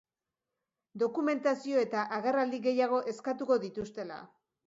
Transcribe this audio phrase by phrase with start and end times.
[1.03, 4.19] Dokumentazio eta agerraldi gehiago eskatuko dituztela.